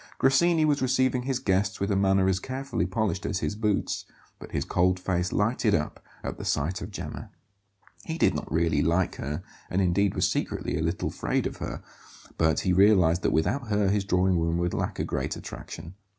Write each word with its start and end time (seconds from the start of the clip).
Grassini 0.17 0.65
was 0.65 0.81
receiving 0.81 1.21
his 1.21 1.37
guests 1.37 1.79
with 1.79 1.91
a 1.91 1.95
manner 1.95 2.27
as 2.27 2.39
carefully 2.39 2.87
polished 2.87 3.23
as 3.23 3.37
his 3.41 3.55
boots; 3.55 4.03
but 4.39 4.51
his 4.51 4.65
cold 4.65 4.99
face 4.99 5.31
lighted 5.31 5.75
up 5.75 6.03
at 6.23 6.39
the 6.39 6.43
sight 6.43 6.81
of 6.81 6.89
Gemma. 6.89 7.29
He 8.03 8.17
did 8.17 8.33
not 8.33 8.51
really 8.51 8.81
like 8.81 9.17
her 9.17 9.43
and 9.69 9.79
indeed 9.79 10.15
was 10.15 10.27
secretly 10.27 10.75
a 10.75 10.81
little 10.81 11.09
afraid 11.09 11.45
of 11.45 11.57
her; 11.57 11.83
but 12.39 12.61
he 12.61 12.73
realized 12.73 13.21
that 13.21 13.29
without 13.29 13.67
her 13.67 13.89
his 13.89 14.03
drawing 14.03 14.39
room 14.39 14.57
would 14.57 14.73
lack 14.73 14.97
a 14.97 15.03
great 15.03 15.35
attraction. 15.35 15.93